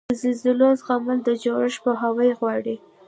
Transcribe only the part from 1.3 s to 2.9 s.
جوړښت پوهاوی غواړي.